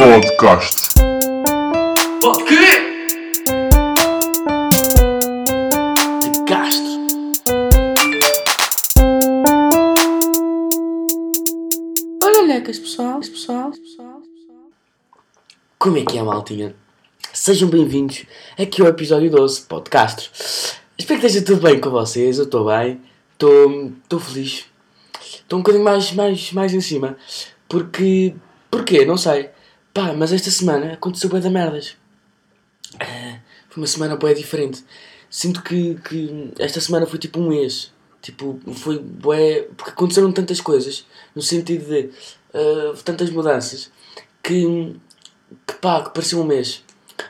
[0.00, 0.88] Podcast.
[2.24, 2.66] O quê?
[6.22, 7.00] De Castro.
[12.24, 14.70] Olha, lecas, pessoal, pessoal, pessoal, pessoal.
[15.78, 16.74] Como é que é, maltinha?
[17.34, 18.24] Sejam bem-vindos
[18.58, 20.30] aqui ao episódio 12 de Podcast.
[20.96, 22.38] Espero que esteja tudo bem com vocês.
[22.38, 23.02] Eu estou bem,
[23.34, 24.64] estou feliz.
[25.22, 27.18] Estou um bocadinho mais, mais, mais em cima.
[27.68, 28.34] Porque.
[28.70, 29.04] Porquê?
[29.04, 29.50] Não sei.
[29.92, 31.96] Pá, mas esta semana aconteceu bué da merdas.
[32.98, 34.84] Ah, foi uma semana bué diferente.
[35.28, 37.92] Sinto que, que esta semana foi tipo um mês.
[38.22, 39.68] Tipo, foi bué...
[39.76, 42.10] Porque aconteceram tantas coisas, no sentido de...
[42.54, 43.90] ah, tantas mudanças,
[44.42, 44.96] que...
[45.66, 46.84] Que pá, que parecia um mês.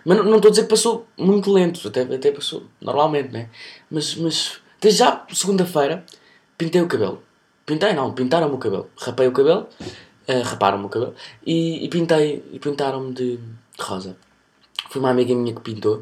[0.05, 3.49] Mas não estou a dizer que passou muito lento, até, até passou normalmente, né?
[3.91, 6.05] Mas, mas desde já, segunda-feira,
[6.59, 7.23] pintei o cabelo.
[7.65, 8.91] Pintei não, pintaram-me o cabelo.
[8.99, 9.69] Rapei o cabelo,
[10.31, 11.15] eh, raparam-me o cabelo,
[11.55, 14.13] e, e pintei, e pintaram-me de, de rosa.
[14.91, 15.97] Foi uma amiga minha que pintou.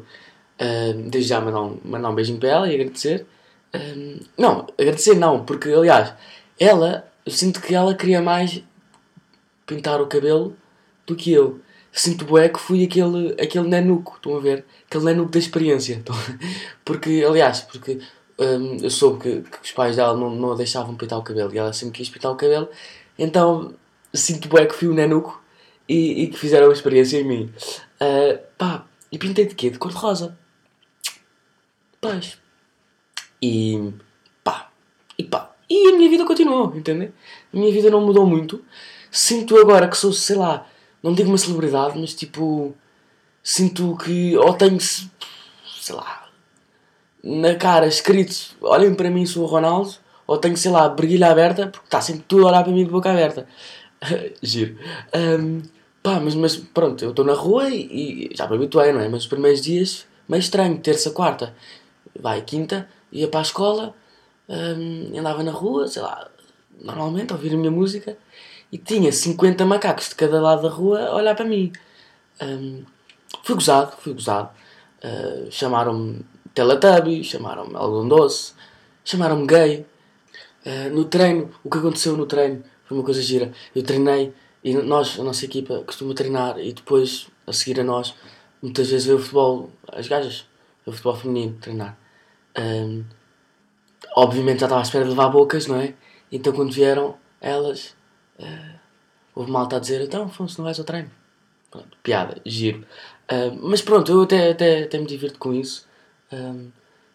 [0.59, 3.25] eh, desde já mandar um, mandar um beijinho para ela e agradecer.
[3.73, 6.13] Eh, não, agradecer não, porque aliás,
[6.59, 8.61] ela, eu sinto que ela queria mais
[9.65, 10.55] pintar o cabelo
[11.07, 11.59] do que eu.
[11.91, 14.65] Sinto bué que fui aquele, aquele nanuco, estão a ver?
[14.87, 16.03] Aquele nanuco da experiência.
[16.85, 17.99] Porque, aliás, porque
[18.39, 21.57] hum, eu soube que, que os pais dela não, não deixavam pintar o cabelo e
[21.57, 22.69] ela sempre quis pintar o cabelo,
[23.17, 23.73] então
[24.13, 25.41] sinto bué que fui o nanuco
[25.87, 27.53] e, e que fizeram a experiência em mim.
[27.99, 29.69] Ah, pá, e pintei de quê?
[29.69, 30.37] De cor-de-rosa.
[32.01, 32.37] Pois.
[33.41, 33.93] E
[34.43, 34.69] pá,
[35.17, 35.51] e pá.
[35.69, 37.13] E a minha vida continuou, entendem?
[37.53, 38.63] A minha vida não mudou muito.
[39.11, 40.65] Sinto agora que sou, sei lá,
[41.01, 42.75] não digo uma celebridade, mas tipo,
[43.43, 45.09] sinto que ou tenho, se-
[45.79, 46.27] sei lá,
[47.23, 49.93] na cara escrito, olhem para mim, sou o Ronaldo,
[50.27, 52.91] ou tenho, sei lá, briguilha aberta, porque está sempre tudo a olhar para mim de
[52.91, 53.47] boca aberta.
[54.41, 54.77] Giro.
[55.13, 55.61] Ahm,
[56.01, 59.09] pá, mas, mas pronto, eu estou na rua e, e já me habituei, não é?
[59.09, 61.53] Mas os primeiros dias, meio estranho, terça, quarta,
[62.19, 63.95] vai, quinta, ia para a escola,
[64.47, 66.29] hum, andava na rua, sei lá,
[66.81, 68.17] normalmente a ouvir a minha música
[68.71, 71.71] e tinha 50 macacos de cada lado da rua a olhar para mim.
[72.41, 72.83] Hum,
[73.43, 74.49] fui gozado, fui gozado.
[75.03, 78.53] Uh, chamaram-me Teletubby, chamaram-me Algodão Doce,
[79.03, 79.85] chamaram-me gay.
[80.65, 83.53] Uh, no treino, o que aconteceu no treino foi uma coisa gira.
[83.75, 84.33] Eu treinei
[84.63, 88.15] e nós, a nossa equipa, costuma treinar e depois, a seguir a nós,
[88.63, 90.47] muitas vezes vê o futebol, as gajas,
[90.83, 91.95] vê o futebol feminino treinar.
[92.57, 93.05] Um,
[94.15, 95.93] obviamente já estava à espera de levar bocas, não é?
[96.31, 97.95] Então quando vieram elas,
[98.39, 98.75] eh,
[99.35, 101.11] houve malta a dizer, então Afonso, não vais ao treino?
[101.69, 102.85] Pronto, piada, giro.
[103.27, 105.87] Ah, mas pronto, eu até, até, até me divirto com isso.
[106.31, 106.69] Ahm,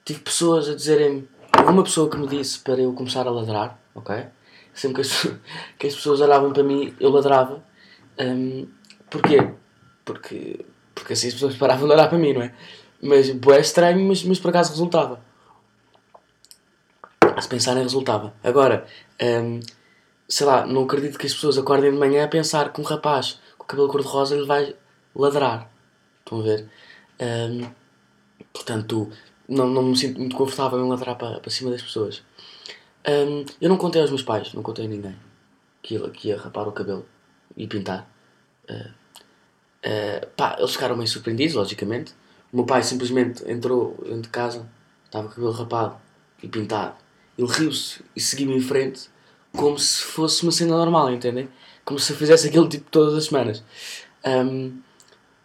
[0.05, 3.79] tive pessoas a dizerem houve uma pessoa que me disse para eu começar a ladrar,
[3.95, 4.27] ok?
[4.75, 5.23] Sempre que as,
[5.79, 7.65] que as pessoas olhavam para mim, eu ladrava.
[8.19, 8.67] Ahm,
[9.11, 9.51] porquê?
[10.05, 10.65] Porque,
[10.95, 12.55] porque assim as pessoas paravam de olhar para mim, não é?
[13.01, 15.21] Mas é estranho, mas, mas por acaso resultava.
[17.41, 18.35] Se pensarem, resultava.
[18.43, 18.87] Agora,
[19.21, 19.61] hum,
[20.29, 23.41] sei lá, não acredito que as pessoas acordem de manhã a pensar que um rapaz
[23.59, 24.75] com cabelo cor-de-rosa lhe vai
[25.15, 25.71] ladrar.
[26.21, 26.69] Estão a ver?
[27.21, 27.69] Hum,
[28.53, 29.11] portanto,
[29.49, 32.23] não, não me sinto muito confortável em ladrar para, para cima das pessoas.
[33.07, 35.17] Hum, eu não contei aos meus pais, não contei a ninguém
[35.85, 37.07] que ia, que ia rapar o cabelo
[37.57, 38.11] e pintar.
[38.69, 38.91] Uh,
[39.87, 42.13] uh, pá, eles ficaram meio surpreendidos, logicamente.
[42.53, 44.67] O meu pai simplesmente entrou dentro de casa,
[45.05, 45.97] estava com o cabelo rapado
[46.43, 46.97] e pintado.
[47.37, 49.11] Ele riu-se e seguiu em frente
[49.53, 51.49] como se fosse uma cena normal, entendem?
[51.85, 53.63] Como se eu fizesse aquele tipo todas as semanas.
[54.25, 54.81] Hum,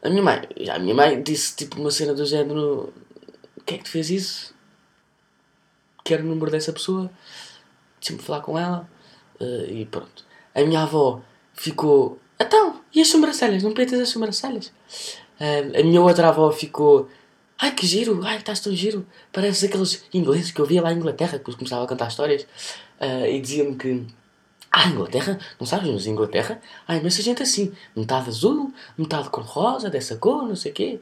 [0.02, 2.94] a minha mãe, a minha mãe disse tipo uma cena do género:
[3.58, 4.56] O que é que te fez isso?
[6.06, 7.12] Quero o número dessa pessoa,
[8.00, 8.90] deixa-me falar com ela.
[9.40, 10.26] Uh, e pronto.
[10.54, 11.22] A minha avó
[11.54, 13.64] ficou: Então, e as sobrancelhas?
[13.64, 14.68] Não pintas as sobrancelhas?
[15.40, 17.10] Uh, a minha outra avó ficou:
[17.58, 19.06] Ai que giro, ai estás tão giro.
[19.32, 22.44] Parece aqueles ingleses que eu via lá em Inglaterra, que começava a contar histórias
[23.02, 24.06] uh, e diziam-me que.
[24.72, 25.40] Ah, Inglaterra?
[25.60, 27.74] Não sabes, mas Inglaterra há imensa gente assim.
[27.96, 31.00] Metade azul, metade cor-de-rosa, dessa cor, não sei o quê.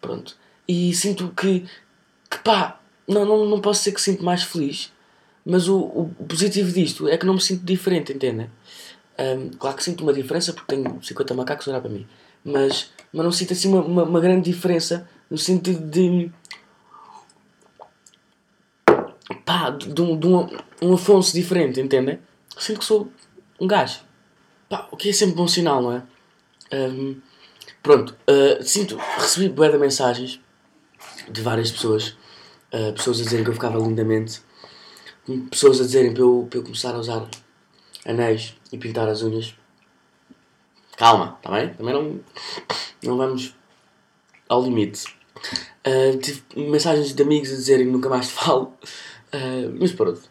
[0.00, 0.36] Pronto.
[0.68, 1.66] E sinto que,
[2.30, 2.78] que pá,
[3.08, 4.92] não, não, não posso ser que sinto mais feliz,
[5.44, 8.50] mas o, o positivo disto é que não me sinto diferente, entendem?
[9.18, 12.06] Um, claro que sinto uma diferença porque tenho 50 macacos a olhar para mim,
[12.44, 16.30] mas, mas não sinto assim uma, uma, uma grande diferença no sentido de.
[19.44, 20.48] pá, de, de um, de um,
[20.82, 22.18] um Afonso diferente, entendem?
[22.58, 23.10] Sinto que sou
[23.60, 24.00] um gajo.
[24.68, 26.02] Pá, o que é sempre bom sinal, não é?
[26.72, 27.20] Um,
[27.82, 30.40] pronto, uh, sinto, recebi de mensagens
[31.28, 32.16] de várias pessoas,
[32.72, 34.40] uh, pessoas a dizerem que eu ficava lindamente,
[35.50, 37.28] pessoas a dizerem para eu, para eu começar a usar
[38.04, 39.54] anéis e pintar as unhas.
[40.96, 41.72] Calma, está bem?
[41.74, 42.20] Também não,
[43.02, 43.54] não vamos
[44.48, 45.04] ao limite.
[45.86, 48.74] Uh, tive mensagens de amigos a dizerem nunca mais te falo.
[49.32, 50.22] Uh, mas pronto.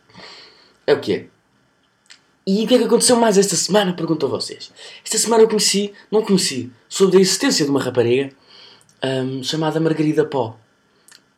[0.86, 1.28] É o que é.
[2.45, 3.94] E o que é que aconteceu mais esta semana?
[3.94, 4.72] Pergunto a vocês.
[5.04, 8.31] Esta semana eu conheci, não conheci, sobre a existência de uma rapariga
[9.04, 10.57] um, chamada Margarida Pó.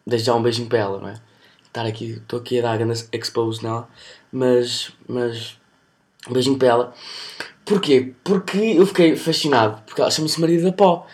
[0.07, 1.21] Desde já um beijinho para ela, não é?
[1.71, 3.87] Estar aqui, estou aqui a dar grande expose nela,
[4.29, 5.57] mas, mas
[6.27, 6.93] um beijinho para ela.
[7.63, 8.13] Porquê?
[8.25, 11.07] Porque eu fiquei fascinado, porque ela chama-se Margarida Pó.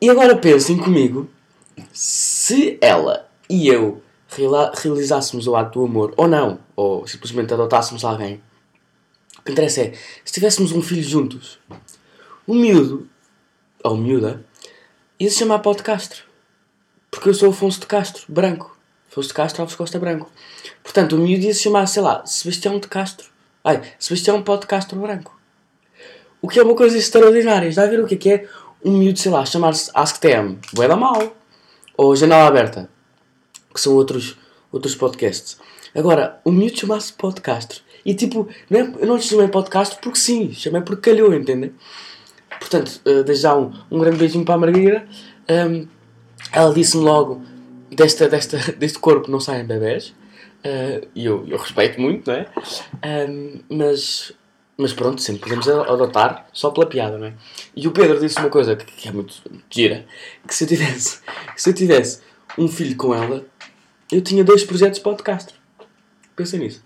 [0.00, 1.30] E agora pensem comigo,
[1.92, 4.02] se ela e eu
[4.82, 8.42] realizássemos o ato do amor, ou não, ou simplesmente adotássemos alguém,
[9.38, 9.92] o que interessa é,
[10.24, 11.60] se tivéssemos um filho juntos,
[12.44, 13.08] o miúdo,
[13.84, 14.44] ou miúda,
[15.20, 16.24] ia se chamar Pó de Castro.
[17.08, 18.77] Porque eu sou Afonso de Castro, branco.
[19.18, 20.30] Afonso de Castro, Alves Costa branco.
[20.82, 23.26] Portanto, o miúdo ia se chamar, sei lá, Sebastião de Castro.
[23.64, 25.38] Ai, Sebastião Pó de Castro branco.
[26.40, 27.70] O que é uma coisa extraordinária.
[27.72, 28.48] Já ver o que é que é
[28.84, 31.36] um miúdo, sei lá, chamar-se AskTM, Boeda Mal.
[31.96, 32.88] Ou Janela Aberta.
[33.74, 34.38] Que são outros,
[34.70, 35.58] outros podcasts.
[35.94, 37.80] Agora, o miúdo chamar-se Pó de Castro.
[38.04, 41.74] E tipo, não é, eu não lhe chamei Castro porque sim, chamei porque calhou, entendem?
[42.60, 45.06] Portanto, uh, desde já um, um grande beijinho para a Margarida.
[45.50, 45.86] Um,
[46.52, 47.42] ela disse-me logo:
[47.90, 50.14] desta, desta, deste corpo não saem bebés.
[50.58, 52.46] Uh, e eu, eu respeito muito, não é?
[53.70, 54.32] Mas,
[54.76, 57.34] mas pronto, sempre podemos adotar só pela piada, não é?
[57.76, 59.40] E o Pedro disse uma coisa que, que é muito
[59.70, 60.04] gira:
[60.46, 61.20] que se eu tivesse,
[61.56, 62.20] se eu tivesse
[62.56, 63.46] um filho com ela,
[64.10, 65.54] eu tinha dois projetos podcast.
[66.34, 66.82] Pensa nisso.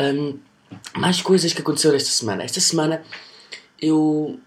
[0.00, 0.38] Um,
[0.96, 2.42] mais coisas que aconteceram esta semana.
[2.42, 3.02] Esta semana
[3.80, 4.38] eu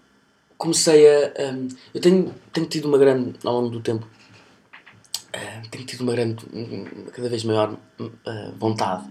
[0.62, 1.32] comecei a.
[1.52, 3.34] Um, eu tenho, tenho tido uma grande.
[3.44, 4.06] ao longo do tempo.
[5.34, 6.46] Uh, tenho tido uma grande.
[7.12, 9.04] cada vez maior uh, vontade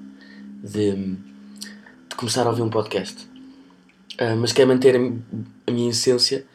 [0.64, 3.28] de, de, começar a ouvir um podcast.
[4.14, 5.00] Uh, mas quero manter a,
[5.68, 6.46] a minha essência.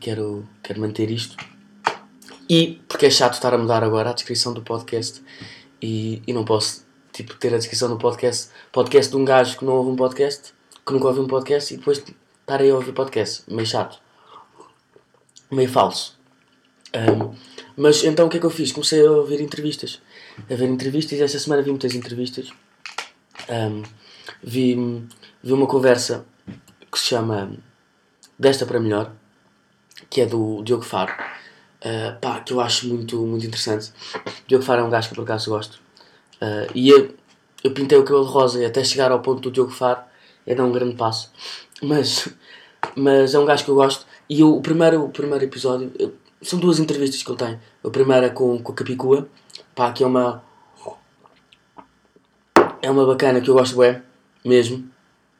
[0.00, 1.34] quero, quero manter isto.
[2.48, 5.22] E porque é chato estar a mudar agora a descrição do podcast
[5.80, 9.64] e, e não posso tipo, ter a descrição do podcast, podcast de um gajo que
[9.64, 10.52] não ouve um podcast,
[10.84, 13.44] que nunca ouviu um podcast e depois estar aí a ouvir podcast.
[13.48, 14.09] Meio chato.
[15.50, 16.18] Meio falso.
[16.94, 17.34] Um,
[17.76, 18.72] mas então o que é que eu fiz?
[18.72, 20.00] Comecei a ouvir entrevistas.
[20.50, 22.50] A ver entrevistas esta semana vi muitas entrevistas.
[23.48, 23.82] Um,
[24.42, 24.76] vi,
[25.42, 26.24] vi uma conversa
[26.90, 27.52] que se chama
[28.38, 29.12] Desta para Melhor,
[30.08, 31.12] que é do Diogo Faro.
[31.80, 33.92] Uh, pá, que eu acho muito, muito interessante.
[34.14, 35.80] O Diogo Faro é um gajo que por acaso gosto.
[36.36, 37.14] Uh, e eu,
[37.62, 40.00] eu pintei o cabelo rosa e até chegar ao ponto do Diogo Faro
[40.46, 41.30] é dar um grande passo.
[41.82, 42.28] Mas,
[42.94, 44.06] mas é um gajo que eu gosto.
[44.30, 47.60] E eu, o, primeiro, o primeiro episódio, eu, são duas entrevistas que ele tem.
[47.84, 49.28] A primeira é com, com a Capicua,
[49.74, 50.44] pá, que é uma.
[52.80, 54.00] É uma bacana que eu gosto bem,
[54.44, 54.88] mesmo.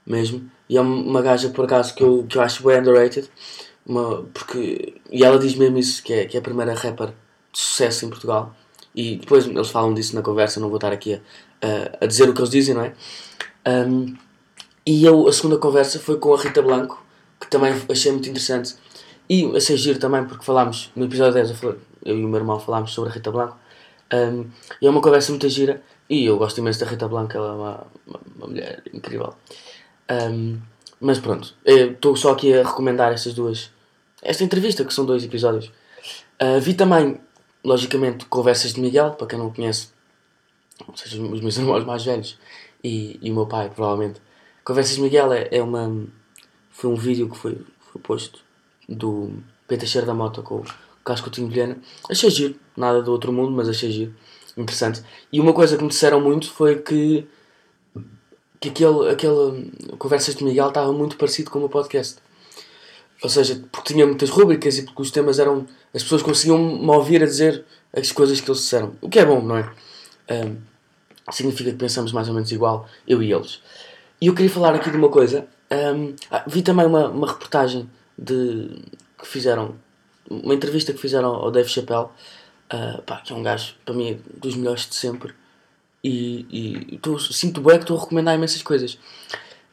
[0.04, 0.50] Mesmo.
[0.69, 3.31] E é uma gaja por acaso que eu, que eu acho bem underrated.
[3.87, 7.14] Uma, porque, e ela diz mesmo isso, que é, que é a primeira rapper
[7.52, 8.54] de sucesso em Portugal.
[8.93, 12.34] E depois eles falam disso na conversa, não vou estar aqui a, a, dizer o
[12.34, 12.93] que eles dizem, não é?
[13.66, 14.16] Um,
[14.84, 17.00] e eu, a segunda conversa foi com a Rita Blanco,
[17.40, 18.76] que também achei muito interessante.
[19.28, 22.40] E achei giro também, porque falámos, no episódio 10, eu, falei, eu e o meu
[22.40, 23.56] irmão falámos sobre a Rita Blanco.
[24.12, 24.50] Um,
[24.82, 25.82] e é uma conversa muito gira.
[26.08, 29.34] E eu gosto imenso da Rita Blanco, ela é uma, uma, uma mulher incrível.
[30.10, 30.58] Um,
[31.00, 33.70] mas pronto, estou só aqui a recomendar estas duas.
[34.20, 35.72] Esta entrevista, que são dois episódios.
[36.43, 37.19] Uh, vi também
[37.65, 39.88] logicamente, Conversas de Miguel, para quem não conhece,
[40.86, 42.38] ou seja, os meus irmãos mais velhos
[42.82, 44.20] e, e o meu pai, provavelmente.
[44.65, 46.06] Conversas de Miguel é, é uma.
[46.81, 47.58] Foi um vídeo que foi,
[47.93, 48.41] foi posto
[48.89, 49.31] do
[49.84, 50.65] Cheiro da Mota com o
[51.05, 51.77] Casco Coutinho Vilhena.
[52.08, 54.15] Achei giro, nada do outro mundo, mas achei giro,
[54.56, 55.03] interessante.
[55.31, 57.27] E uma coisa que me disseram muito foi que,
[58.58, 62.17] que aquele, aquele Conversas de Miguel estava muito parecido com o meu podcast.
[63.22, 65.67] Ou seja, porque tinha muitas rubricas e porque os temas eram.
[65.94, 67.63] As pessoas conseguiam me ouvir a dizer
[67.94, 68.96] as coisas que eles disseram.
[69.03, 69.70] O que é bom, não é?
[70.31, 70.56] Um,
[71.31, 73.60] significa que pensamos mais ou menos igual, eu e eles.
[74.19, 75.46] E eu queria falar aqui de uma coisa.
[75.72, 78.82] Um, ah, vi também uma, uma reportagem de,
[79.19, 79.77] que fizeram.
[80.29, 82.06] Uma entrevista que fizeram ao Dave Chappelle,
[82.72, 85.34] uh, pá, que é um gajo, para mim, dos melhores de sempre.
[86.05, 86.46] E,
[86.94, 88.96] e tô, sinto bem que estou a recomendar imensas coisas.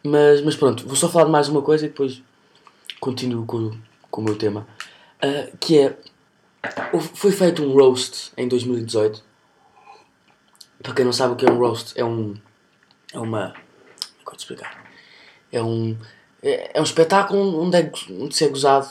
[0.03, 2.21] Mas, mas pronto, vou só falar de mais uma coisa e depois
[2.99, 3.77] continuo com,
[4.09, 4.67] com o meu tema,
[5.23, 5.97] uh, que é,
[7.13, 9.23] foi feito um roast em 2018,
[10.81, 12.35] para quem não sabe o que é um roast, é um,
[13.13, 13.53] é uma,
[14.23, 14.86] como é explicar,
[15.51, 15.97] é um,
[16.41, 18.87] é, é um espetáculo onde, é, onde se é gozado,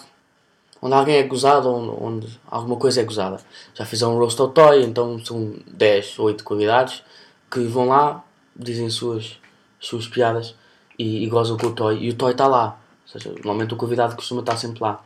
[0.80, 3.38] onde alguém é gozado, onde, onde alguma coisa é gozada.
[3.74, 7.02] Já fizeram um roast ao Toy, então são 10 ou 8 convidados
[7.50, 9.38] que vão lá, dizem suas,
[9.78, 10.54] suas piadas
[10.98, 12.78] e, e gozam com o Toy e o Toy está lá.
[13.04, 15.04] Ou seja, normalmente o convidado costuma estar sempre lá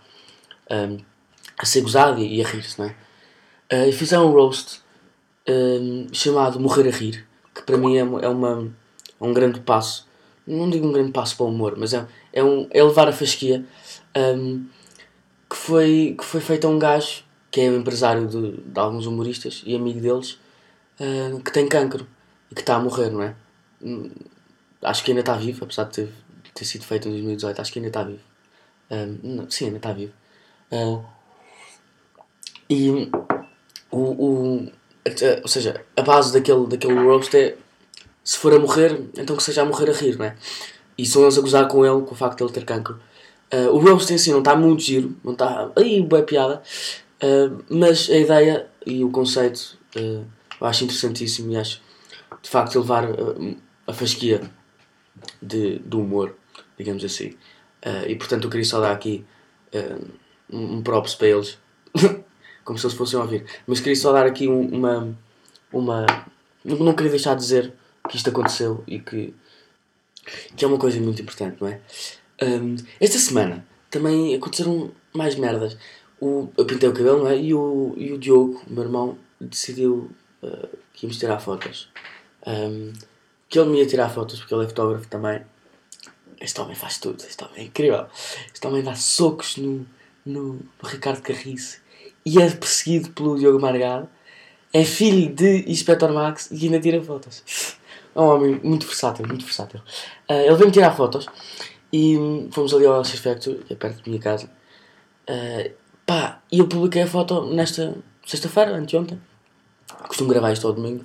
[0.70, 0.98] um,
[1.58, 2.96] a ser gozado e, e a rir-se, não é?
[3.72, 4.80] Uh, e fizeram um roast
[5.48, 8.72] um, chamado Morrer a Rir, que para mim é, é, uma,
[9.20, 10.08] é um grande passo.
[10.46, 13.12] Não digo um grande passo para o humor, mas é, é, um, é levar a
[13.12, 13.64] fasquia
[14.16, 14.66] um,
[15.48, 19.06] que, foi, que foi feito a um gajo que é o empresário de, de alguns
[19.06, 20.38] humoristas e amigo deles
[21.00, 22.06] uh, que tem cancro
[22.50, 23.34] e que está a morrer, não é?
[23.82, 24.10] Hum,
[24.82, 26.12] acho que ainda está vivo, apesar de ter,
[26.54, 28.22] ter sido feito em 2018, acho que ainda está vivo.
[28.90, 30.12] Um, não, sim, ainda está vivo.
[30.70, 31.04] Uh,
[32.68, 33.10] e
[33.90, 34.72] o, o,
[35.42, 37.56] ou seja, a base daquele, daquele roast é
[38.30, 40.36] se for a morrer, então que seja a morrer a rir, não é?
[40.96, 42.96] E são eles a gozar com ele, com o facto de ele ter cancro.
[43.52, 45.68] Uh, o roast em si não está muito giro, não está.
[45.74, 46.62] aí, boa piada.
[47.20, 50.24] Uh, mas a ideia e o conceito uh,
[50.60, 51.82] eu acho interessantíssimo e acho
[52.40, 53.08] de facto levar
[53.84, 54.48] a fasquia
[55.42, 56.36] de, do humor,
[56.78, 57.34] digamos assim.
[58.06, 59.24] e portanto eu queria só dar aqui
[60.48, 61.58] um, um props para eles,
[62.64, 63.44] como se eles fossem ouvir.
[63.66, 65.18] Mas queria só dar aqui um, uma.
[65.72, 66.06] uma
[66.64, 67.74] não queria deixar de dizer
[68.08, 69.34] que isto aconteceu e que,
[70.56, 71.80] que é uma coisa muito importante, não é?
[72.42, 75.76] Um, esta semana também aconteceram mais merdas.
[76.20, 77.36] O, eu pintei o cabelo, não é?
[77.36, 80.10] E o, e o Diogo, meu irmão, decidiu
[80.42, 81.88] uh, que íamos tirar fotos.
[82.46, 82.92] Um,
[83.48, 85.42] que ele me ia tirar fotos porque ele é fotógrafo também.
[86.40, 88.06] Este homem faz tudo, este homem é incrível.
[88.52, 89.86] Este homem dá socos no,
[90.24, 91.80] no Ricardo Carriço
[92.24, 94.08] e é perseguido pelo Diogo Margado.
[94.72, 97.42] É filho de Inspector Max e ainda tira fotos.
[98.14, 99.80] É um homem muito versátil, muito versátil.
[100.28, 101.26] Uh, ele veio-me tirar fotos
[101.92, 104.50] e fomos ali ao X Factor, que é perto da minha casa.
[105.28, 105.70] Uh,
[106.06, 109.20] pá, e eu publiquei a foto nesta sexta-feira, anteontem.
[110.06, 111.04] Costumo gravar isto ao domingo,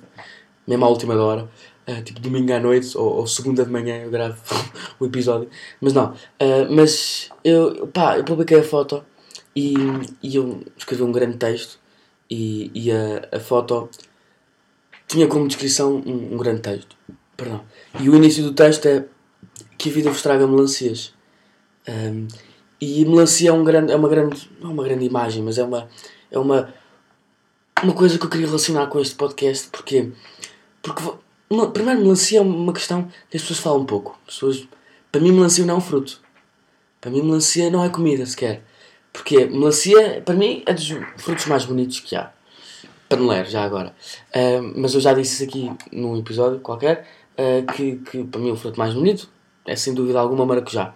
[0.66, 1.48] mesmo à última hora.
[1.88, 4.40] Uh, tipo domingo à noite ou, ou, segunda de manhã eu gravo
[4.98, 5.48] o episódio.
[5.80, 9.04] Mas não, uh, mas eu, pá, eu publiquei a foto
[9.54, 9.74] e,
[10.22, 11.78] e eu escrevi um grande texto
[12.28, 13.88] e, e a, a foto
[15.06, 16.96] tinha como descrição um, um grande texto.
[17.36, 17.62] Perdão.
[18.00, 19.04] E o início do texto é
[19.76, 21.14] que a vida vos traga melancias.
[21.88, 22.26] Um,
[22.80, 24.50] e melancia é, um grande, é uma grande.
[24.60, 25.88] Não é uma grande imagem, mas é uma.
[26.30, 26.74] É uma.
[27.82, 29.68] Uma coisa que eu queria relacionar com este podcast.
[29.68, 30.10] Porque.
[31.48, 34.18] Uma, primeiro, melancia é uma questão que as pessoas falam um pouco.
[34.26, 34.68] As pessoas,
[35.12, 36.20] para mim, melancia não é um fruto.
[37.00, 38.64] Para mim, melancia não é comida sequer.
[39.12, 42.32] Porque melancia, para mim, é dos frutos mais bonitos que há.
[43.08, 43.94] Paneleiro, já agora.
[44.34, 47.06] Uh, mas eu já disse isso aqui num episódio qualquer.
[47.38, 49.28] Uh, que, que para mim o fruto mais bonito
[49.66, 50.94] é sem dúvida alguma maracujá.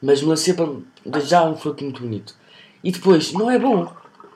[0.00, 2.34] Mas melancia para já é um fruto muito bonito.
[2.82, 3.90] E depois, não é bom.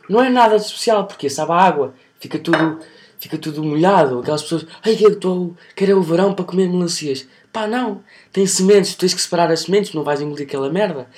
[0.09, 2.79] Não é nada de especial, porque sabe a água, fica tudo,
[3.19, 4.21] fica tudo molhado.
[4.21, 7.27] Aquelas pessoas, ai, que estou, quero é o verão para comer melancias.
[7.53, 8.03] Pá, não.
[8.33, 11.09] Tem sementes, tens que separar as sementes, não vais engolir aquela merda.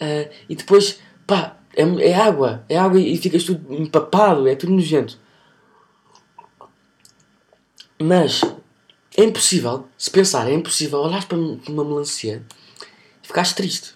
[0.00, 2.64] Uh, e depois, pá, é, é água.
[2.68, 5.18] É água e ficas tudo empapado, é tudo nojento.
[8.02, 8.40] Mas
[9.14, 12.42] é impossível, se pensar, é impossível olhar para uma melancia
[13.22, 13.94] e ficares triste.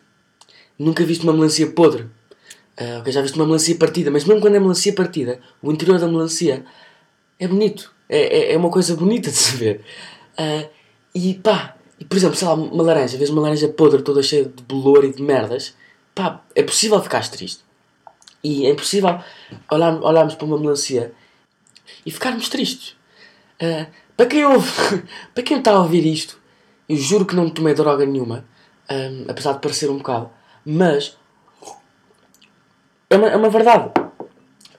[0.78, 2.02] Nunca viste uma melancia podre.
[2.78, 5.98] Uh, okay, já viste uma melancia partida, mas mesmo quando é melancia partida, o interior
[5.98, 6.66] da melancia
[7.38, 7.94] é bonito.
[8.06, 9.80] É, é, é uma coisa bonita de se ver.
[10.38, 10.68] Uh,
[11.14, 14.44] e pá, e, por exemplo, sei lá, uma laranja, vês uma laranja podre toda cheia
[14.44, 15.74] de bolor e de merdas,
[16.14, 17.64] pá, é possível ficares triste.
[18.42, 19.18] E é impossível
[19.70, 21.14] olhar, olharmos para uma melancia
[22.04, 22.96] e ficarmos tristes.
[23.60, 24.70] Uh, para quem ouve,
[25.34, 26.40] para quem está a ouvir isto,
[26.88, 28.44] eu juro que não tomei droga nenhuma,
[28.90, 30.30] um, apesar de parecer um bocado,
[30.64, 31.16] mas
[33.08, 33.90] é uma, é uma verdade.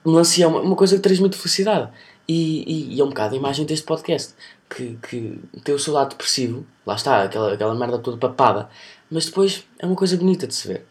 [0.04, 1.90] Melancia é uma, uma coisa que transmite felicidade.
[2.28, 4.34] E, e, e, é um bocado a imagem deste podcast
[4.68, 8.68] que, que tem o seu lado depressivo, lá está, aquela, aquela merda toda papada,
[9.08, 10.86] mas depois é uma coisa bonita de se ver.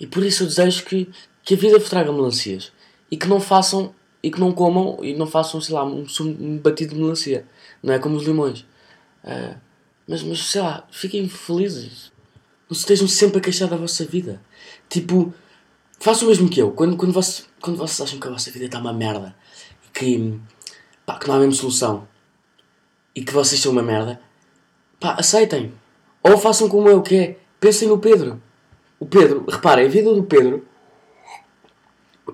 [0.00, 1.10] E por isso eu desejo que,
[1.44, 2.72] que a vida vos traga melancias
[3.10, 6.58] e que não façam e que não comam e não façam, sei lá, um, um
[6.58, 7.46] batido de melancia.
[7.82, 8.60] Não é como os limões.
[9.24, 9.56] Uh,
[10.06, 12.12] mas, mas sei lá, fiquem felizes.
[12.68, 14.40] Não estejam sempre a queixar da vossa vida.
[14.88, 15.32] Tipo,
[16.00, 16.72] façam o mesmo que eu.
[16.72, 19.34] Quando, quando, vocês, quando vocês acham que a vossa vida está uma merda,
[19.92, 20.38] que,
[21.04, 22.06] pá, que não há mesmo solução,
[23.14, 24.20] e que vocês são uma merda,
[25.00, 25.72] pá, aceitem.
[26.22, 28.42] Ou façam como eu, que é, pensem no Pedro.
[28.98, 30.66] O Pedro, reparem, a vida do Pedro.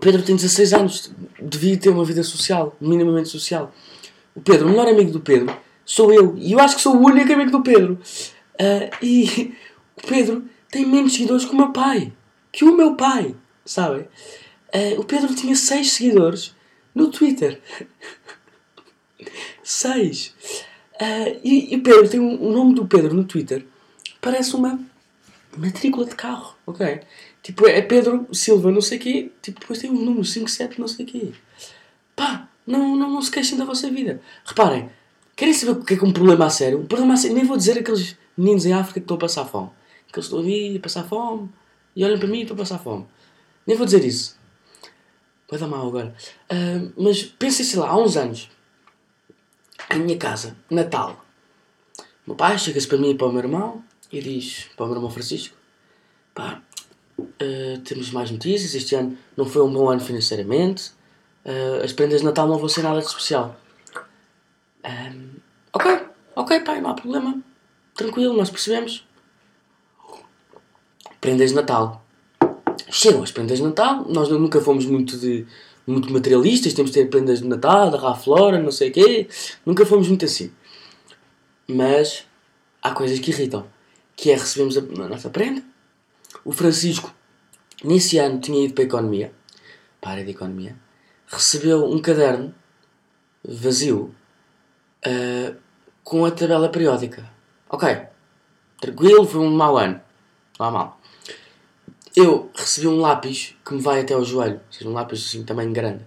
[0.03, 3.73] O Pedro tem 16 anos, devia ter uma vida social, minimamente social.
[4.35, 6.35] O Pedro, o melhor amigo do Pedro, sou eu.
[6.39, 8.01] E eu acho que sou o único amigo do Pedro.
[8.55, 9.55] Uh, e
[9.97, 12.13] o Pedro tem menos seguidores que o meu pai.
[12.51, 14.09] Que o meu pai, sabem?
[14.75, 16.53] Uh, o Pedro tinha 6 seguidores
[16.93, 17.61] no Twitter.
[19.63, 20.27] 6.
[20.27, 20.35] Uh,
[20.99, 23.65] ah, e, o Pedro tem o um, um nome do Pedro no Twitter.
[24.21, 24.81] parece uma
[25.57, 27.03] matrícula de carro, ok?
[27.43, 30.87] Tipo, é Pedro Silva, não sei o quê, tipo, depois tem um número 57, não
[30.87, 31.33] sei o quê.
[32.15, 34.21] Pá, não, não, não se queixem da vossa vida.
[34.45, 34.89] Reparem,
[35.35, 36.79] querem saber o que é que é um problema a sério?
[36.79, 39.45] Um problema a sério, nem vou dizer aqueles meninos em África que estão a passar
[39.45, 39.71] fome.
[40.13, 41.51] Que eles estão ali a passar fome
[41.97, 43.07] e olham para mim e estão a passar fome.
[43.67, 44.39] Nem vou dizer isso.
[45.51, 46.15] Vai dar mal agora.
[46.51, 48.49] Uh, mas pensem, sei lá, há uns anos,
[49.91, 51.25] em minha casa, Natal,
[51.99, 54.89] o meu pai chega-se para mim e para o meu irmão e diz para o
[54.89, 55.57] meu irmão Francisco:
[57.43, 58.75] uh, temos mais notícias.
[58.75, 60.93] Este ano não foi um bom ano financeiramente.
[61.45, 63.57] Uh, as prendas de Natal não vão ser nada de especial.
[64.85, 65.31] Um,
[65.73, 66.01] ok,
[66.37, 67.43] ok, pai, não há problema.
[67.95, 69.07] Tranquilo, nós percebemos.
[71.21, 72.05] Prendas de Natal.
[72.91, 74.05] Chegam as prendas de Natal.
[74.09, 75.47] Nós nunca fomos muito de
[75.87, 76.75] muito materialistas.
[76.75, 79.29] Temos de ter prendas de Natal, da Flora, não sei o quê.
[79.65, 80.53] Nunca fomos muito assim.
[81.67, 82.25] Mas
[82.83, 83.67] há coisas que irritam.
[84.17, 85.63] Que é recebemos a nossa prenda.
[86.45, 87.15] O Francisco,
[87.85, 89.33] nesse ano, tinha ido para a economia.
[90.01, 90.77] Para a área de economia.
[91.27, 92.55] Recebeu um caderno
[93.45, 94.15] vazio
[95.07, 95.57] uh,
[96.05, 97.29] com a tabela periódica.
[97.69, 98.07] Ok,
[98.81, 100.01] tranquilo, foi um mau ano.
[100.59, 101.01] Não há mal.
[102.15, 105.45] Eu recebi um lápis que me vai até ao joelho, ou seja, um lápis assim,
[105.45, 106.05] tamanho grande,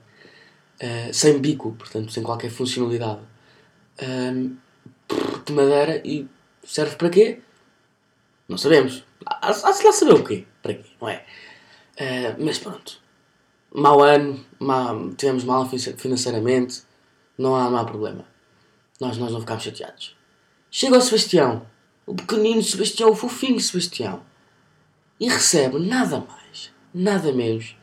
[0.81, 3.22] uh, sem bico, portanto, sem qualquer funcionalidade,
[4.01, 4.55] uh,
[5.45, 6.27] de madeira e
[6.63, 7.39] serve para quê?
[8.48, 9.03] Não sabemos.
[9.25, 10.45] Há-se lá saber o quê?
[10.62, 10.86] Para quê?
[11.01, 11.25] Não é?
[11.99, 12.99] Uh, mas pronto.
[13.73, 16.83] Mau ano, mau, tivemos mal financeiramente,
[17.37, 18.25] não há, não há problema.
[18.99, 20.15] Nós, nós não ficámos chateados.
[20.71, 21.65] Chega o Sebastião,
[22.05, 24.23] o pequenino Sebastião, o fofinho Sebastião,
[25.19, 27.75] e recebe nada mais, nada menos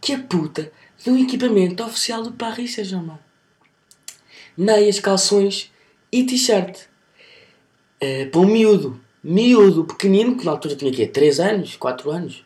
[0.00, 3.18] que a puta de um equipamento oficial do Paris Saint-Germain.
[4.56, 5.72] Meias, calções
[6.10, 6.86] e t-shirt.
[8.02, 12.44] Uh, para um miúdo, miúdo, pequenino, que na altura tinha aqui 3 anos, 4 anos.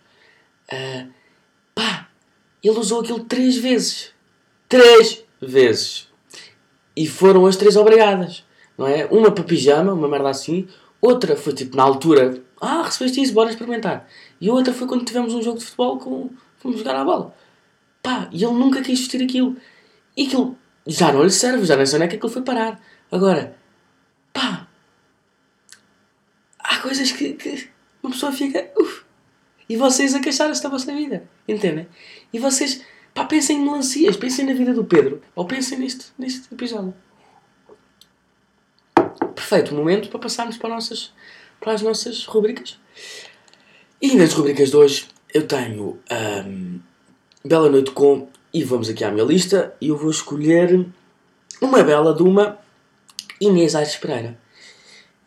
[0.73, 1.11] Uh,
[1.75, 2.09] pá,
[2.63, 4.13] ele usou aquilo 3 vezes.
[4.69, 6.09] 3 vezes.
[6.97, 8.45] E foram as três obrigadas,
[8.77, 9.07] não é?
[9.07, 10.69] Uma para pijama, uma merda assim.
[11.01, 14.07] Outra foi tipo na altura, ah, recebeste isso, bora experimentar.
[14.41, 16.31] E outra foi quando tivemos um jogo de futebol com.
[16.59, 17.35] Fomos jogar à bola.
[18.03, 19.57] Pá, e ele nunca quis vestir aquilo.
[20.15, 22.79] E aquilo já não lhe serve, já nem sei onde é que aquilo foi parar.
[23.11, 23.57] Agora,
[24.33, 24.69] pá,
[26.59, 27.71] há coisas que, que
[28.03, 28.71] uma pessoa fica.
[28.79, 29.00] Uf,
[29.71, 31.87] e vocês a queixar-se da vossa vida, entendem?
[32.33, 32.83] E vocês
[33.15, 35.21] Pá, pensem em melancias, pensem na vida do Pedro.
[35.35, 36.95] Ou pensem neste, neste episódio.
[39.35, 41.13] Perfeito momento para passarmos para, nossas,
[41.61, 42.79] para as nossas rubricas.
[44.01, 45.99] E nas rubricas de hoje eu tenho
[46.47, 46.81] um,
[47.45, 48.29] Bela Noite com.
[48.53, 49.75] E vamos aqui à minha lista.
[49.81, 50.87] E eu vou escolher
[51.61, 52.59] uma bela de uma
[53.41, 54.39] Inês Aires Pereira.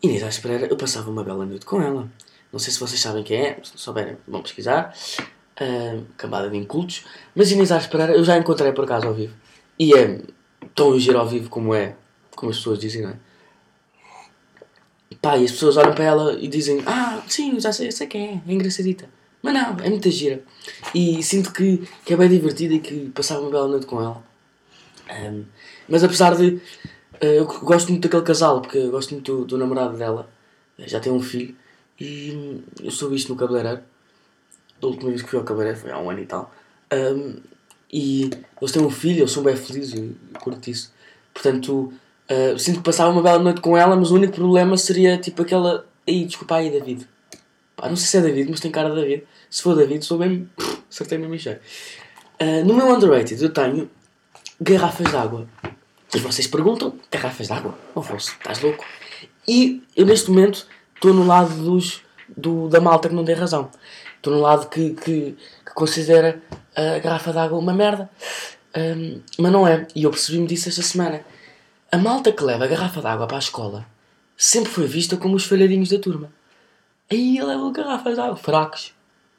[0.02, 2.10] Inês Aires Pereira, eu passava uma bela noite com ela.
[2.54, 4.94] Não sei se vocês sabem quem é, se não souberem, vão pesquisar
[5.60, 7.04] uh, camada de incultos.
[7.34, 9.34] Mas Inês Aires Pereira eu já encontrei por acaso ao vivo.
[9.76, 10.20] E é
[10.72, 11.96] tão giro ao vivo como é,
[12.36, 13.16] como as pessoas dizem, não é?
[15.20, 18.24] Pá, e as pessoas olham para ela e dizem: Ah, sim, já sei, sei quem
[18.46, 19.08] é, é engraçadita.
[19.42, 20.40] Mas não, é muita gira.
[20.94, 24.22] E sinto que, que é bem divertida e que passava uma bela noite com ela.
[25.10, 25.44] Um,
[25.88, 26.60] mas apesar de.
[27.20, 30.30] Uh, eu gosto muito daquele casal, porque eu gosto muito do, do namorado dela.
[30.78, 31.56] Já tem um filho.
[32.00, 33.82] E eu soube isto no cabeleireiro
[34.80, 36.52] da última vez que fui ao cabaré, foi há um ano e tal.
[36.92, 37.36] Um,
[37.92, 38.30] e
[38.60, 40.92] eles têm um filho, eles são bem felizes e curto isso.
[41.32, 41.92] Portanto,
[42.30, 45.42] uh, sinto que passava uma bela noite com ela, mas o único problema seria tipo
[45.42, 45.86] aquela.
[46.06, 47.08] Aí, desculpa aí, David.
[47.76, 49.24] Pá, não sei se é David, mas tem cara de David.
[49.48, 50.48] Se for David, sou mesmo.
[50.90, 51.58] acertei mesmo cheio.
[52.40, 53.90] Uh, no meu underrated eu tenho
[54.60, 55.48] garrafas de água.
[56.14, 57.76] E vocês perguntam: garrafas de água?
[57.94, 58.84] Não fosse, estás louco?
[59.46, 62.02] E eu neste momento estou no lado dos,
[62.36, 63.70] do, da malta que não tem razão.
[64.16, 66.40] Estou no lado que, que, que considera
[66.74, 68.10] a garrafa de água uma merda.
[68.76, 69.86] Um, mas não é.
[69.94, 71.24] E eu percebi-me disso esta semana.
[71.92, 73.86] A malta que leva a garrafa de água para a escola
[74.36, 76.32] sempre foi vista como os falhadinhos da turma.
[77.10, 78.36] Aí levam garrafas de água.
[78.36, 78.94] Fracos.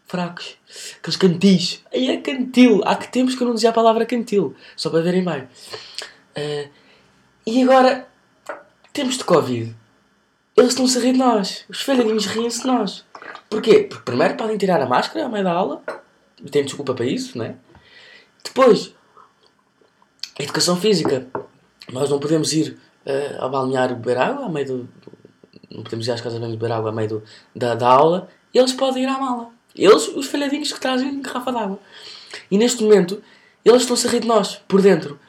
[0.05, 0.55] Fracos.
[0.99, 1.83] Aqueles cantis.
[1.93, 2.81] Aí é cantil.
[2.85, 4.55] Há que tempos que eu não dizia a palavra cantil.
[4.75, 5.41] Só para verem bem.
[6.37, 6.69] Uh,
[7.45, 8.07] e agora,
[8.93, 9.75] tempos de Covid.
[10.57, 11.65] Eles estão-se a rir de nós.
[11.69, 13.03] Os falhadinhos riem-se de nós.
[13.49, 13.83] Porquê?
[13.83, 15.83] Porque primeiro podem tirar a máscara à meio da aula,
[16.43, 17.55] e têm desculpa para isso, né?
[18.43, 18.93] Depois,
[20.39, 21.27] educação física.
[21.91, 24.89] Nós não podemos ir uh, ao balneário beber água, meio do.
[25.69, 27.23] Não podemos ir às casas de beber água a meio do,
[27.55, 28.29] da, da aula.
[28.53, 29.49] Eles podem ir à mala.
[29.75, 31.79] Eles, os falhadinhos que trazem garrafa d'água.
[32.49, 33.21] E neste momento,
[33.63, 35.19] eles estão-se a rir de nós, por dentro.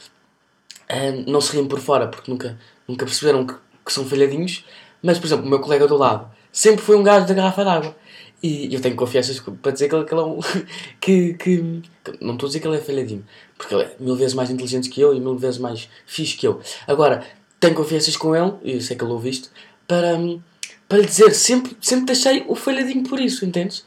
[0.88, 4.64] Uh, não se riem por fora, porque nunca, nunca perceberam que, que são falhadinhos.
[5.06, 7.96] Mas, por exemplo, o meu colega do lado sempre foi um gajo da garrafa d'água.
[8.42, 10.40] E eu tenho confianças para dizer que ele, que ele é um.
[11.00, 11.82] Que, que,
[12.20, 13.24] Não estou a dizer que ele é falhadinho,
[13.56, 16.48] porque ele é mil vezes mais inteligente que eu e mil vezes mais fixe que
[16.48, 16.60] eu.
[16.88, 17.24] Agora,
[17.60, 19.48] tenho confianças com ele, e eu sei que ele ouve isto,
[19.86, 20.40] para, hum,
[20.88, 23.84] para lhe dizer, sempre, sempre deixei o falhadinho por isso, entendes?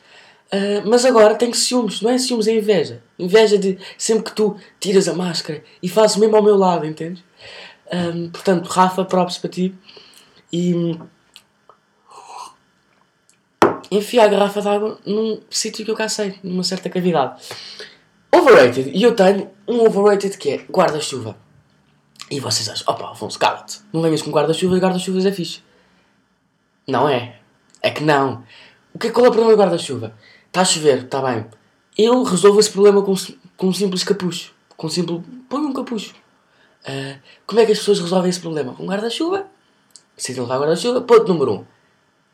[0.51, 3.01] Ah, mas agora tenho ciúmes, não é ciúmes, é inveja.
[3.19, 7.21] Inveja de sempre que tu tiras a máscara e fazes mesmo ao meu lado, entendes?
[7.91, 9.75] Hum, portanto, Rafa, props para ti.
[10.51, 10.99] E hum,
[13.91, 17.41] enfia a garrafa d'água num sítio que eu cá sei, numa certa cavidade.
[18.31, 18.91] Overrated.
[18.93, 21.35] E eu tenho um overrated que é guarda-chuva.
[22.29, 23.79] E vocês acham, opa, Afonso, cala-te.
[23.91, 25.63] Não venhas com guarda-chuva e guarda-chuvas é fixe.
[26.87, 27.39] Não é.
[27.81, 28.43] É que não.
[28.93, 30.13] O que é, qual é o problema do guarda-chuva?
[30.47, 31.45] Está a chover, está bem.
[31.97, 33.15] Eu resolvo esse problema com,
[33.57, 34.53] com um simples capucho.
[34.77, 35.21] Com um simples...
[35.47, 36.13] Põe um capucho.
[36.85, 38.73] Ah, como é que as pessoas resolvem esse problema?
[38.73, 39.47] Com guarda-chuva.
[40.19, 40.99] Precisam levar guarda-chuva.
[41.01, 41.55] Ponto número 1.
[41.55, 41.65] Um.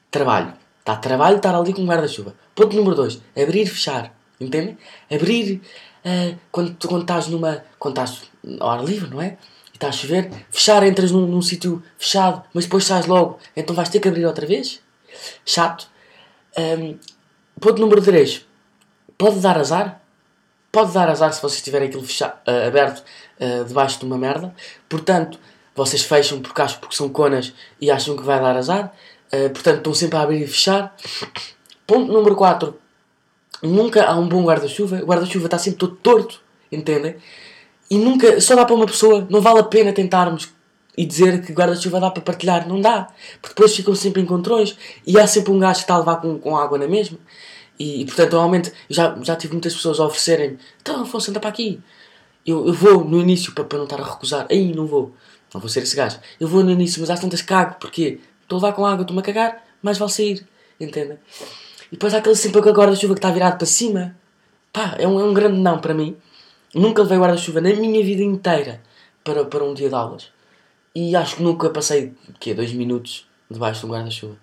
[0.10, 0.54] Trabalho.
[0.80, 2.34] Está trabalho estar ali com um guarda-chuva.
[2.56, 3.22] Ponto número 2.
[3.40, 4.12] Abrir fechar.
[4.42, 4.76] Entendem?
[5.10, 5.62] Abrir
[6.04, 7.64] ah, quando, quando estás numa.
[7.78, 8.24] Quando estás
[8.60, 9.38] ao ar livre, não é?
[9.72, 10.32] E está a chover.
[10.50, 13.38] Fechar, entras num, num sítio fechado, mas depois sais logo.
[13.56, 14.82] Então vais ter que abrir outra vez.
[15.46, 15.88] Chato.
[16.58, 16.98] Ahm,
[17.62, 18.44] ponto número 3.
[19.16, 20.02] Pode dar azar.
[20.72, 23.04] Pode dar azar se vocês tiverem aquilo fecha- ah, aberto
[23.40, 24.56] ah, debaixo de uma merda.
[24.90, 25.38] Portanto,
[25.76, 28.94] vocês fecham porque acham porque são conas e acham que vai dar azar.
[29.32, 30.96] Ah, portanto, estão sempre a abrir e fechar.
[31.86, 32.76] Ponto número 4.
[33.62, 34.98] Nunca há um bom guarda-chuva.
[34.98, 36.42] O guarda-chuva está sempre todo torto.
[36.72, 37.16] Entendem?
[37.90, 39.28] E nunca, só dá para uma pessoa.
[39.30, 40.50] Não vale a pena tentarmos
[40.98, 42.68] e dizer que guarda-chuva dá para partilhar.
[42.68, 43.08] Não dá.
[43.42, 46.40] Porque depois ficam sempre encontrões e há sempre um gajo que está a levar com,
[46.40, 47.18] com água na mesma.
[47.78, 51.50] E, e, portanto, normalmente, já, já tive muitas pessoas a oferecerem então, Afonso, anda para
[51.50, 51.82] aqui.
[52.46, 54.48] Eu, eu vou no início para, para não estar a recusar.
[54.50, 55.14] Aí, não vou.
[55.56, 56.20] Não vou ser esse gajo.
[56.38, 57.78] Eu vou no início, mas às tantas cago.
[57.80, 60.46] Porque estou a levar com água, estou-me a cagar, mais vale sair.
[60.78, 61.18] Entendem?
[61.88, 64.18] E depois há aquele sempre com a guarda-chuva que está virado para cima.
[64.74, 66.18] Pá, é um, é um grande não para mim.
[66.74, 68.82] Nunca levei guarda-chuva na minha vida inteira
[69.24, 70.30] para, para um dia de aulas.
[70.94, 74.36] E acho que nunca passei, quê, dois minutos debaixo de um guarda-chuva.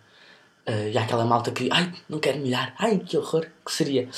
[0.66, 4.08] Ah, e há aquela malta que, ai, não quero molhar, ai, que horror, que seria.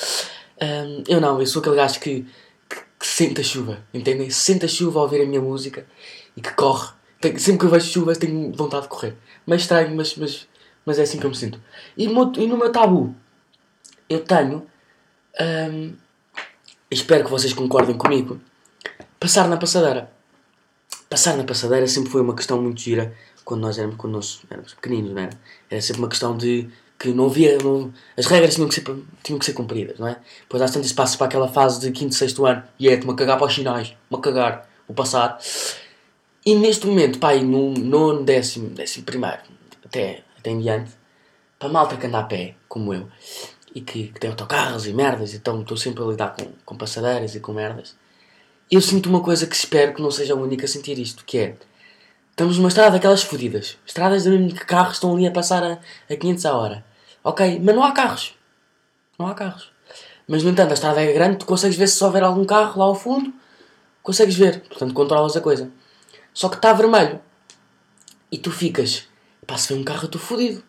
[0.61, 2.25] Ahm, eu não, eu sou aquele gajo que,
[2.69, 4.29] que, que sente a chuva, entendem?
[4.29, 5.85] Sente a chuva ao ouvir a minha música
[6.35, 6.93] e que corre.
[7.21, 9.15] Tenho- sempre que eu vejo chuva tenho vontade de correr.
[9.45, 10.47] Mas estranho, mas, mas,
[10.85, 11.59] mas é assim que eu me sinto.
[11.97, 13.15] E, mo- e no meu tabu,
[14.09, 14.65] eu tenho,
[15.39, 15.93] ahm,
[16.91, 18.39] espero que vocês concordem comigo,
[19.19, 20.11] passar na passadeira.
[21.09, 24.73] Passar na passadeira sempre foi uma questão muito gira quando nós éramos, quando nós éramos
[24.73, 25.37] pequeninos, não era?
[25.69, 26.67] Era sempre uma questão de
[26.97, 27.57] que não havia.
[27.59, 28.83] Não, as regras tinham que, ser,
[29.23, 30.17] tinham que ser cumpridas, não é?
[30.41, 33.37] Depois há tantos passos para aquela fase de 5 6 ano e é-te-me a cagar
[33.37, 35.37] para os sinais, me cagar, vou passar.
[36.45, 39.39] E neste momento, pá, aí no nono, décimo, décimo primeiro,
[39.83, 40.91] até, até em diante,
[41.57, 43.07] para malta que anda a pé, como eu,
[43.73, 47.33] e que, que tem autocarros e merdas, então estou sempre a lidar com, com passadeiras
[47.33, 47.95] e com merdas,
[48.69, 51.39] eu sinto uma coisa que espero que não seja a única a sentir isto, que
[51.39, 51.55] é,
[52.29, 55.79] estamos numa estrada daquelas fodidas, estradas de mesmo que carros estão ali a passar a,
[56.07, 56.85] a 500 a hora.
[57.23, 58.35] Ok, mas não há carros.
[59.17, 59.71] Não há carros.
[60.27, 62.85] Mas, no entanto, a estrada é grande, tu consegues ver se houver algum carro lá
[62.85, 63.33] ao fundo,
[64.03, 65.71] consegues ver, portanto, controlas a coisa.
[66.35, 67.21] Só que está vermelho.
[68.29, 69.07] E tu ficas,
[69.47, 70.61] pá, se vem um carro eu estou fodido.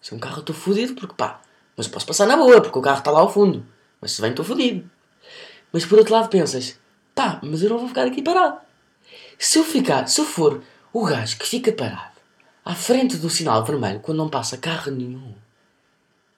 [0.00, 1.40] Se vem um carro eu estou fodido, porque pá,
[1.76, 3.66] mas posso passar na boa, porque o carro está lá ao fundo.
[4.00, 4.88] Mas se vem estou fodido.
[5.72, 6.78] Mas por outro lado pensas,
[7.16, 8.58] pá, mas eu não vou ficar aqui parado.
[9.36, 12.16] Se eu ficar, se eu for o gajo que fica parado
[12.64, 15.34] à frente do sinal vermelho quando não passa carro nenhum,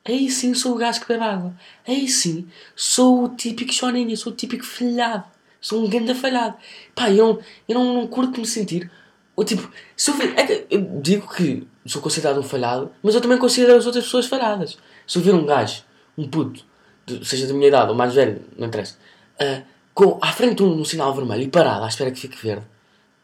[0.07, 1.55] aí sim sou o gajo que bebe água.
[1.87, 5.25] Aí sim sou o típico choninha, sou o típico falhado.
[5.61, 6.57] Sou um ganda falhado.
[6.95, 8.91] Pá, eu não, eu não, não curto me sentir.
[9.37, 13.15] Ou tipo, se eu, ver, é que eu digo que sou considerado um falhado, mas
[13.15, 14.79] eu também considero as outras pessoas falhadas.
[15.07, 15.83] Se eu ver um gajo,
[16.17, 16.65] um puto,
[17.07, 18.97] de- seja da minha idade ou mais velho, não interessa,
[19.41, 19.63] ah,
[19.95, 22.67] com, à frente um, um sinal vermelho e parado à espera que fique verde,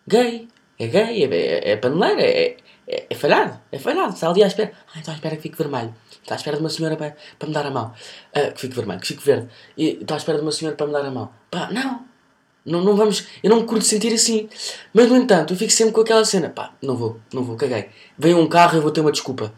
[0.08, 2.56] gay, é gay, é, é, é paneleiro, é,
[2.88, 4.14] é, é falhado, é falhado.
[4.14, 5.94] Está ali à espera, ah, então à espera que fique vermelho.
[6.22, 7.92] Está à espera de uma senhora para, para me dar a mão.
[8.34, 9.48] Ah, que fique vermelho, que fique verde.
[9.76, 11.30] E está à espera de uma senhora para me dar a mão.
[11.50, 12.05] Pá, não.
[12.66, 14.48] Não, não vamos, eu não me curto sentir assim.
[14.92, 16.50] Mas, no entanto, eu fico sempre com aquela cena.
[16.50, 17.88] Pá, não vou, não vou, caguei.
[18.18, 19.52] Vem um carro e eu vou ter uma desculpa.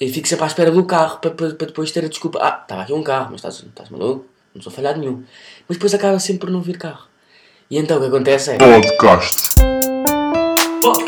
[0.00, 2.38] Eu fico sempre à espera do carro para, para, para depois ter a desculpa.
[2.42, 4.26] Ah, estava aqui um carro, mas estás, estás maluco?
[4.54, 5.22] Não sou falhado nenhum.
[5.68, 7.06] Mas depois acaba sempre por não vir carro.
[7.70, 8.58] E então o que acontece é...
[8.58, 9.50] Podcast.
[10.82, 11.04] O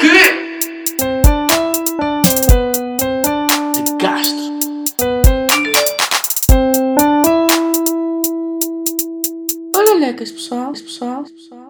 [10.10, 11.69] Lecas, pessoal, pessoal, pessoal.